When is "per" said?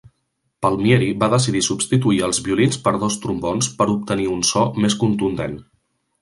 2.87-2.95, 3.83-3.89